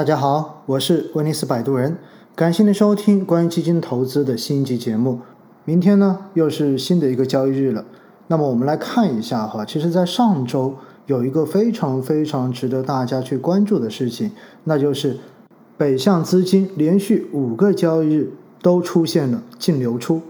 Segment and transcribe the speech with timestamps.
[0.00, 1.98] 大家好，我是威尼斯摆渡人，
[2.34, 5.20] 感谢您收听关于基金投资的新一集节目。
[5.66, 7.84] 明天呢，又是新的一个交易日了。
[8.28, 10.74] 那么我们来看一下哈，其实，在上周
[11.04, 14.30] 有一个非常非常值得大家去关注的事情，
[14.64, 15.18] 那就是
[15.76, 18.32] 北向资金连续五个交易日
[18.62, 20.22] 都出现了净流出。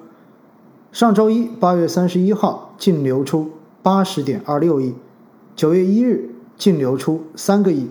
[0.91, 3.49] 上周一，八月三十一号净流出
[3.85, 4.95] 八十点二六亿；
[5.55, 7.87] 九月一日净流出三个亿；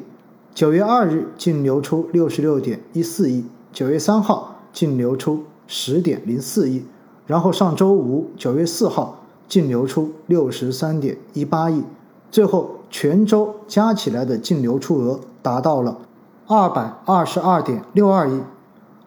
[0.59, 6.81] 九月二日净流出六十六点一四亿；九月三号净流出十点零四亿；
[7.25, 9.23] 然后上周五，九月四号。
[9.47, 11.81] 净流出六十三点一八亿，
[12.29, 15.97] 最后全周加起来的净流出额达到了
[16.45, 18.41] 二百二十二点六二亿。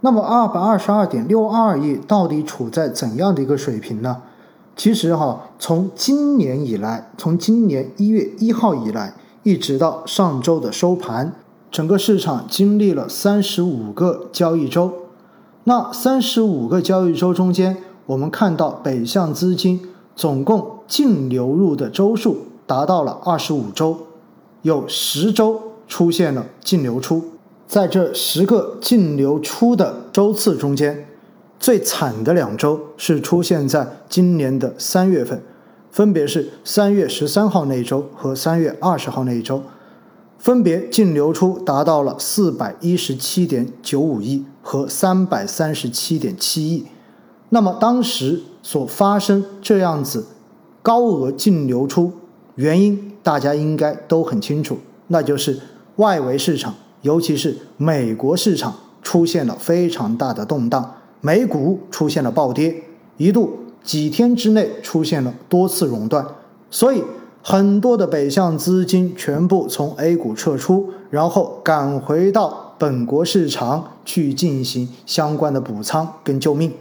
[0.00, 4.22] 那么二百二十二点六二亿到底处在怎样的一个水平呢？
[4.74, 11.34] 其实哈，从今年以来，从今年一月一号以来，一直到上周的收盘，
[11.72, 14.92] 整个市场经历了三十五个交易周。
[15.64, 19.88] 那三十五个交易周中间，我们看到北向资金。
[20.14, 23.96] 总共净流入的周数达到了二十五周，
[24.60, 27.24] 有十周出现了净流出。
[27.66, 31.08] 在这十个净流出的周次中间，
[31.58, 35.42] 最惨的两周是出现在今年的三月份，
[35.90, 39.62] 分别是三月十三号那一周和三月二十号那一周，
[40.42, 46.84] 分别净流出达到了四百一十七点九五亿和三百三十七点七亿。
[47.48, 48.42] 那么当时。
[48.64, 50.24] 所发生这样子
[50.82, 52.12] 高额净流出
[52.54, 55.58] 原因，大家应该都很清楚，那就是
[55.96, 62.84] 外围市场，尤其是美国市场出现了非常大的动荡，美股出现了暴跌，
[63.16, 66.24] 一度几天之内出现了多次熔断，
[66.70, 67.02] 所以
[67.42, 76.72] 很多的北向资金全部从 A 股撤出，然后赶回到本国市场去进行相关的补仓跟救命。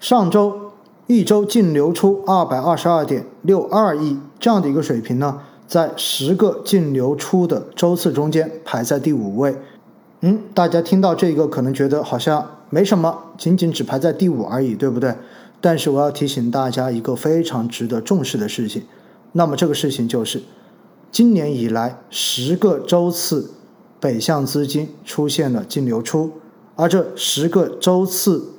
[0.00, 0.62] 上周。
[1.10, 9.56] 一周净流出二百二十二点六二亿这样的一个水平呢，在十个净流出的周次中间排在第五位。
[10.20, 15.14] 嗯，大家听到这个可能觉得好像没什么，仅仅只排在第五而已，对不对？
[15.62, 18.82] 但是我要提醒大家一个非常值得重视的事情，
[19.38, 20.42] 那么这个事情就是，
[21.12, 23.52] 今年以来十个周次
[24.00, 26.32] 北向资金出现了净流出，
[26.74, 28.54] 而这十个周次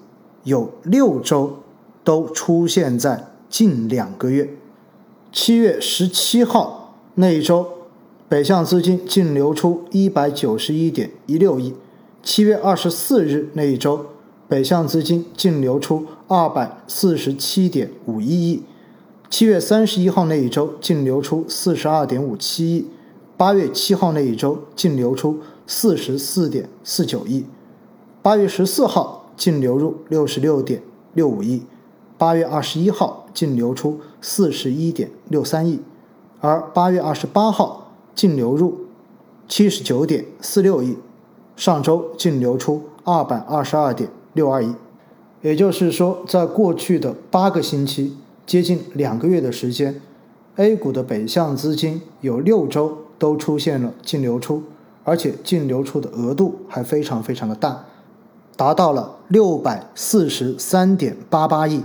[0.45, 1.57] 有六周。
[2.01, 4.50] 都出现在近两个月，
[5.31, 7.68] 七月十七号那一周，
[8.28, 11.73] 北向资金净流出一百九十一点一六亿；
[12.23, 14.07] 七月二十四日那一周，
[14.47, 18.63] 北向资金净流出二百四十七点五一亿；
[19.29, 22.85] 七月三十一号那一周净流出四十二点五七亿；
[23.38, 27.44] 八月七号那一周净流出四十四点四九亿；
[28.23, 30.81] 八月十四号净流入六十六点
[31.13, 31.62] 六五亿。
[32.18, 35.79] 八月二十一号净流出四十一点六三亿，
[36.41, 38.79] 而八月二十八号净流入
[39.47, 40.97] 七十九点四六亿，
[41.56, 44.73] 上周净流出二百二十二点六二亿。
[45.41, 48.18] 也就是说，在过去的八个星期，
[48.49, 50.01] 接近两个月的时间
[50.55, 54.63] ，A 股的北向资金有六周都出现了净流出，
[55.03, 57.85] 而且净流出的额度还非常非常的大，
[58.57, 61.83] 达到了六百四十三点八八亿。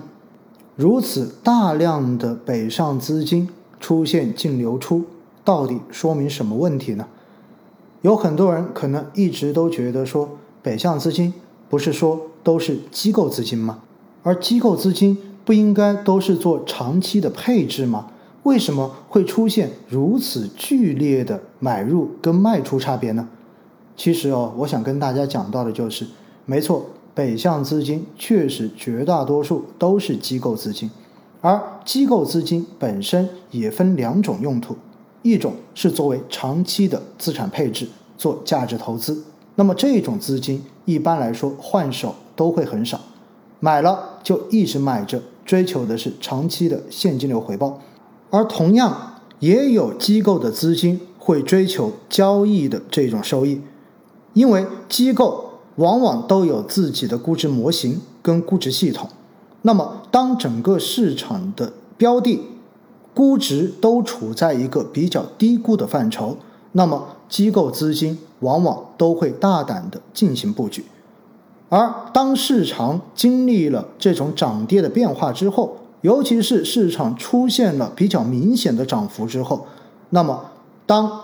[0.74, 5.04] 如此大量的北上资金出现净流出，
[5.44, 7.06] 到底说明什么问题呢？
[8.00, 11.34] 有很多人可能一直都觉得说，北向资金
[11.68, 13.80] 不是说都是机构资金吗？
[14.22, 18.08] 而机构资金不应该都是做长期的配置吗？
[18.44, 23.28] 为什么会出现如此剧烈的买入跟卖出差别呢？
[23.96, 26.06] 其实哦，我想跟大家讲到的就是，
[26.46, 26.86] 没错。
[27.14, 30.90] 北向资金确实绝大多数都是机构资金，
[31.40, 34.74] 而机构资金本身也分两种用途，
[35.22, 37.86] 一种是作为长期的资产配置，
[38.18, 39.22] 做价值投资。
[39.54, 43.00] 那么这种资金一般来说换手都会很少，
[43.64, 47.80] 买了就一直买着，追求的是长期的现金流回报。
[48.28, 53.62] 而同样也有机构的资金会追求交易的这种收益，
[54.34, 55.42] 因为机构。
[55.76, 59.08] 往往都有自己的估值模型跟估值系统。
[59.62, 62.40] 那么，当整个市场的标的
[63.12, 66.36] 估值都处在一个比较低估的范畴，
[66.70, 70.84] 那么机构资金往往都会大胆的进行布局。
[71.68, 79.66] 而当市场经历了这种涨跌的变化之后，尤其是市场出现了比较明显的涨幅之后，
[80.10, 80.52] 那么
[80.86, 81.20] 当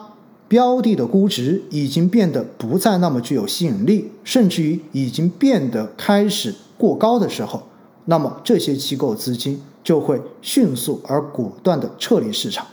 [0.48, 7.62] 标的的估值已经变得不再那么具有吸引力，甚至于已经变得开始过高的时候，
[8.06, 12.66] 那么这些机构资金就会迅速而果断地撤离市场。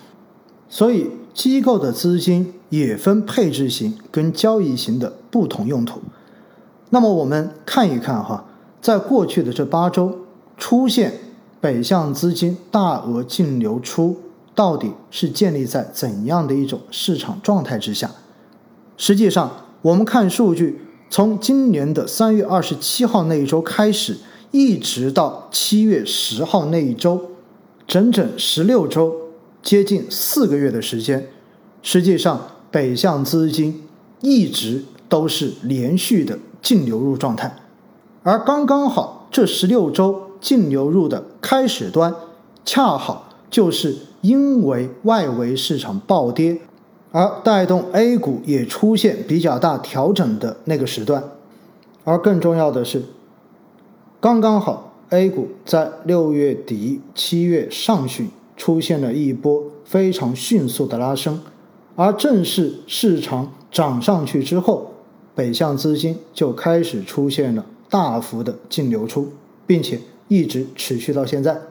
[0.69, 6.01] 所以，机构的资金也分配置型跟交易型的不同用途。
[6.89, 8.45] 那么，我们看一看哈，
[8.81, 10.17] 在过去的这八周
[10.57, 11.13] 出现
[11.59, 14.17] 北向资金大额净流出。
[14.55, 18.09] 到底是建立在怎样的一种市场状态之下？
[18.97, 19.51] 实际上，
[19.83, 20.81] 我们看数据，
[21.11, 24.17] 从今年的三月二十七号那一周开始，
[24.49, 27.21] 一直到七月十号那一周，
[27.85, 29.15] 整整十六周，
[29.61, 31.27] 接近四个月的时间，
[31.83, 33.83] 实际上北向资金
[34.21, 37.55] 一直都是连续的净流入状态，
[38.23, 42.13] 而刚刚好这十六周净流入的开始端，
[42.65, 43.95] 恰好就是。
[44.21, 46.59] 因为外围市场暴跌，
[47.11, 51.23] 而带动 A 股也出现比较大调整的那个时段，
[52.03, 53.03] 而更重要的是，
[54.19, 58.27] 刚刚好 A 股在六月底、七月上旬
[58.57, 61.39] 出现了一波非常迅速的拉升，
[61.95, 64.93] 而正是市场涨上去之后，
[65.37, 69.27] 北向资金就开始出现了大幅的净流出，
[69.67, 71.61] 并且一直持续到现在。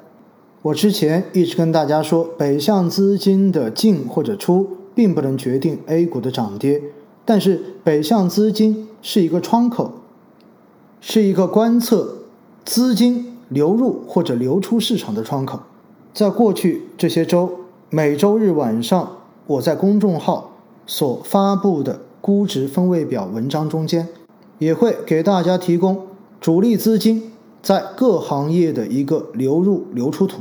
[0.63, 6.81] 我之前一直跟大家说，北向资金的进或者出并不能决定 A 股的涨跌，
[7.25, 9.91] 但是北向资金是一个窗口，
[11.01, 12.19] 是一个观测
[12.65, 15.59] 资金流入或者流出市场的窗口。
[16.15, 17.51] 在过去这些周，
[17.91, 19.17] 每周日晚上
[19.49, 20.53] 我在公众号
[20.87, 24.08] 所发布的估值分位表文章中间，
[24.58, 26.08] 也会给大家提供
[26.40, 27.31] 主力资金
[27.62, 30.38] 在各行业的一个流入流出图。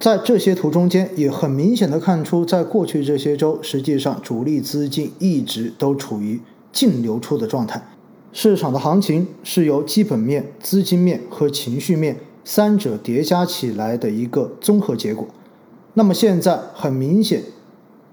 [0.00, 6.40] 在这些图中间，也很明显的看出，在过去这些周，实际上主力资金一直都处于
[6.72, 7.90] 净流出的状态。
[8.32, 12.16] 市场的行情是由基本面、资金面和情绪面
[12.46, 15.28] 三者叠加起来的一个综合结果。
[15.92, 17.42] 那么现在很明显，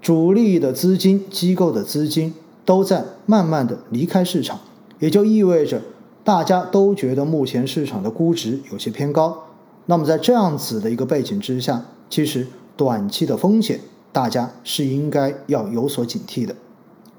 [0.02, 2.34] 主力的资金、机构的资金
[2.64, 4.60] 都在慢慢的离开市场，
[4.98, 5.82] 也就意味着
[6.22, 9.44] 大家都觉得目前市场的估值有些偏高。
[9.86, 12.46] 那么在这样子的一个背景之下，其实
[12.76, 13.80] 短期的风险
[14.12, 16.54] 大家是应该要有所警惕的。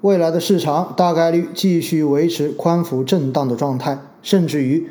[0.00, 4.90] 未来的市场大概率继续维持宽幅震荡的状态，甚至于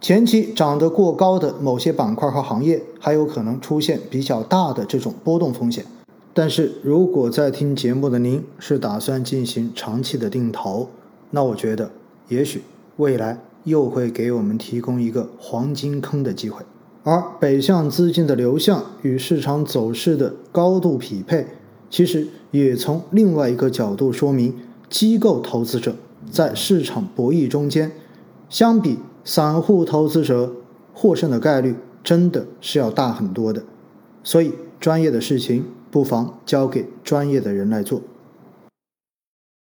[0.00, 5.84] 前期涨得过高的某些板块和行业还有可能出现比较大的这种波动风险。
[6.38, 10.90] 但是如果在听节目的您是打算进行长期的定投，
[11.30, 11.90] 那我觉得
[12.28, 12.60] 也许
[12.98, 16.62] 未来又会给我们提供一个黄金坑的机会。
[17.04, 21.46] 而北向资金的流向与市场走势的高度匹配，
[21.88, 24.52] 其实也从另外一个角度说明，
[24.90, 25.96] 机构投资者
[26.30, 27.90] 在市场博弈中间，
[28.50, 30.52] 相比散户投资者
[30.92, 31.74] 获胜的概率
[32.04, 33.62] 真的是要大很多的。
[34.22, 38.02] 所以，专业的事情不妨交给专业的人来做。